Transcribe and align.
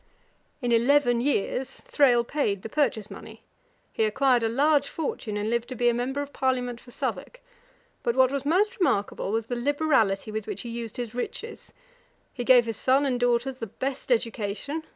In 0.63 0.71
eleven 0.71 1.21
years 1.21 1.79
Thrale 1.85 2.23
paid 2.23 2.63
the 2.63 2.69
purchase 2.69 3.11
money. 3.11 3.43
He 3.93 4.03
acquired 4.03 4.41
a 4.41 4.49
large 4.49 4.87
fortune, 4.89 5.37
and 5.37 5.47
lived 5.47 5.69
to 5.69 5.75
be 5.75 5.93
Member 5.93 6.23
of 6.23 6.33
Parliament 6.33 6.81
for 6.81 6.89
Southwark. 6.89 7.39
But 8.01 8.15
what 8.15 8.31
was 8.31 8.43
most 8.43 8.79
remarkable 8.79 9.31
was 9.31 9.45
the 9.45 9.55
liberality 9.55 10.31
with 10.31 10.47
which 10.47 10.63
he 10.63 10.69
used 10.69 10.97
his 10.97 11.13
riches. 11.13 11.71
He 12.33 12.43
gave 12.43 12.65
his 12.65 12.77
son 12.77 13.05
and 13.05 13.19
daughters 13.19 13.59
the 13.59 13.67
best 13.67 14.11
education. 14.11 14.81